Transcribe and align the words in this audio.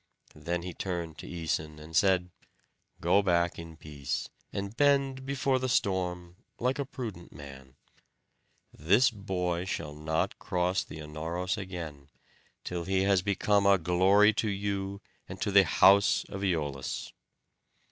Then 0.33 0.63
he 0.63 0.73
turned 0.73 1.19
to 1.19 1.27
Æson, 1.29 1.79
and 1.79 1.95
said, 1.95 2.31
"Go 2.99 3.21
back 3.21 3.59
in 3.59 3.77
peace, 3.77 4.29
and 4.51 4.75
bend 4.75 5.27
before 5.27 5.59
the 5.59 5.69
storm 5.69 6.37
like 6.57 6.79
a 6.79 6.85
prudent 6.85 7.31
man. 7.31 7.75
This 8.75 9.11
boy 9.11 9.65
shall 9.65 9.93
not 9.93 10.39
cross 10.39 10.83
the 10.83 10.97
Anauros 11.01 11.55
again, 11.55 12.09
till 12.63 12.85
he 12.85 13.03
has 13.03 13.21
become 13.21 13.67
a 13.67 13.77
glory 13.77 14.33
to 14.33 14.49
you 14.49 15.01
and 15.29 15.39
to 15.39 15.51
the 15.51 15.65
house 15.65 16.23
of 16.29 16.41
Æolus." 16.41 17.11